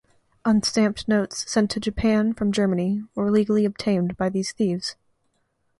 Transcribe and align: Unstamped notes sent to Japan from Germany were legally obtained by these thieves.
Unstamped 0.45 1.07
notes 1.07 1.47
sent 1.47 1.69
to 1.69 1.79
Japan 1.79 2.33
from 2.33 2.51
Germany 2.51 3.03
were 3.13 3.29
legally 3.29 3.65
obtained 3.65 4.17
by 4.17 4.29
these 4.29 4.51
thieves. 4.51 4.95